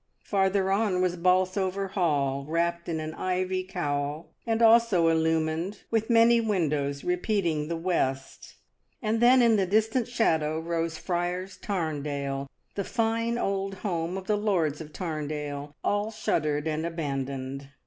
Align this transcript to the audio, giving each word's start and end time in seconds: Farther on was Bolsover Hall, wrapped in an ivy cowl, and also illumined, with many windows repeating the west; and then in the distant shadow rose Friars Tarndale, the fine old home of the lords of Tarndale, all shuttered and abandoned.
Farther 0.23 0.71
on 0.71 0.99
was 0.99 1.15
Bolsover 1.15 1.89
Hall, 1.89 2.43
wrapped 2.49 2.89
in 2.89 2.99
an 2.99 3.13
ivy 3.13 3.63
cowl, 3.63 4.31
and 4.47 4.59
also 4.59 5.09
illumined, 5.09 5.81
with 5.91 6.09
many 6.09 6.41
windows 6.41 7.03
repeating 7.03 7.67
the 7.67 7.77
west; 7.77 8.55
and 9.03 9.19
then 9.21 9.43
in 9.43 9.57
the 9.57 9.67
distant 9.67 10.07
shadow 10.07 10.59
rose 10.59 10.97
Friars 10.97 11.55
Tarndale, 11.55 12.49
the 12.73 12.83
fine 12.83 13.37
old 13.37 13.75
home 13.85 14.17
of 14.17 14.25
the 14.25 14.37
lords 14.37 14.81
of 14.81 14.91
Tarndale, 14.91 15.75
all 15.83 16.09
shuttered 16.09 16.67
and 16.67 16.83
abandoned. 16.83 17.69